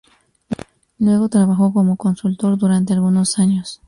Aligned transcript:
Luego 0.97 1.29
trabajó 1.29 1.71
como 1.73 1.95
consultor 1.95 2.57
durante 2.57 2.91
algunos 2.93 3.37
años. 3.37 3.79